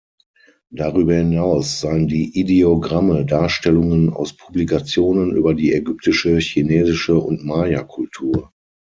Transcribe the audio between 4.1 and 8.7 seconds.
aus Publikationen über die ägyptische, chinesische und Maya-Kultur.